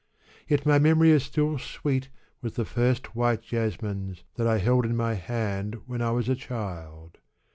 Yet 0.47 0.65
my 0.65 0.79
memory 0.79 1.11
is 1.11 1.21
still 1.21 1.59
sweet 1.59 2.09
with 2.41 2.55
the 2.55 2.65
first 2.65 3.15
white 3.15 3.43
jasmines 3.43 4.23
that 4.33 4.47
I 4.47 4.57
held 4.57 4.83
in 4.83 4.95
my 4.97 5.13
hand 5.13 5.75
when 5.85 6.01
I 6.01 6.09
was 6.09 6.27
a 6.27 6.33
child. 6.35 7.19